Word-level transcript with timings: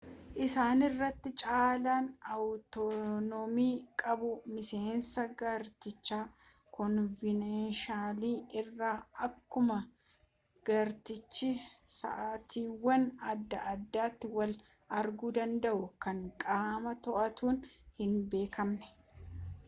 isaan 0.45 0.79
irra 0.85 1.07
caalan 1.41 2.05
awutonomii 2.35 3.73
qabuu 4.03 4.31
miseensa 4.53 5.23
gartichaa 5.41 6.21
konvenshinalii 6.77 8.31
irraa 8.61 8.95
akkumaa 9.27 9.79
gartichi 10.71 11.51
sa'aatiiwwan 11.99 13.07
adda 13.33 13.61
addaati 13.75 14.33
wal 14.39 14.59
arguu 15.03 15.33
danda'u 15.39 15.87
kan 16.07 16.25
qaama 16.49 16.97
to'atuun 17.09 17.65
hin 18.03 18.21
beekamne 18.33 18.93